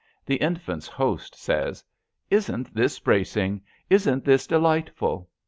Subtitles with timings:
[0.25, 1.83] The infant's host says:
[2.31, 3.61] Isn't this bracing?
[3.87, 5.29] Isn't this delight ful!"